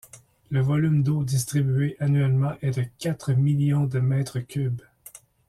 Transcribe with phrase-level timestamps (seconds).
[0.49, 4.81] Le volume d'eau distribué annuellement est de quatre millions de mètres cubes.